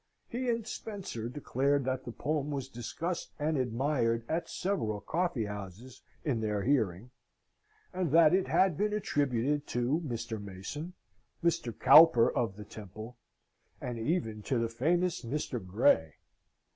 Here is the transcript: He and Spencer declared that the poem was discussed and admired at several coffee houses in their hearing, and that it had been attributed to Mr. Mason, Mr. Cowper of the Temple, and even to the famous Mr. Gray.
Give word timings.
He 0.29 0.49
and 0.49 0.65
Spencer 0.65 1.29
declared 1.29 1.85
that 1.85 2.05
the 2.05 2.11
poem 2.11 2.49
was 2.49 2.67
discussed 2.67 3.33
and 3.37 3.55
admired 3.55 4.23
at 4.27 4.49
several 4.49 4.99
coffee 4.99 5.45
houses 5.45 6.01
in 6.25 6.41
their 6.41 6.63
hearing, 6.63 7.11
and 7.93 8.09
that 8.11 8.33
it 8.33 8.47
had 8.47 8.77
been 8.77 8.93
attributed 8.93 9.67
to 9.67 9.99
Mr. 10.03 10.41
Mason, 10.43 10.93
Mr. 11.43 11.71
Cowper 11.79 12.31
of 12.31 12.55
the 12.55 12.65
Temple, 12.65 13.15
and 13.79 13.99
even 13.99 14.41
to 14.41 14.57
the 14.57 14.69
famous 14.69 15.21
Mr. 15.23 15.63
Gray. 15.63 16.15